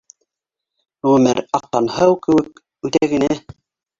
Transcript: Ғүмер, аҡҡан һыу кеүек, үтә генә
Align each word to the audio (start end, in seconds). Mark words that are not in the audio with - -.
Ғүмер, 1.07 1.41
аҡҡан 1.59 1.91
һыу 1.97 2.17
кеүек, 2.27 2.63
үтә 2.89 3.13
генә 3.15 3.29